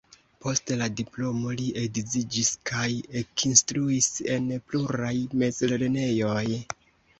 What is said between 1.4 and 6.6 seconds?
li edziĝis kaj ekinstruis en pluraj mezlernejoj.